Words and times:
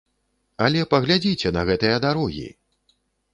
Але 0.67 0.81
паглядзіце 0.93 1.51
на 1.59 1.67
гэтыя 1.71 2.01
дарогі! 2.07 2.47